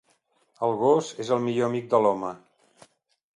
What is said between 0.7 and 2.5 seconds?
gos és el millor amic de l'home.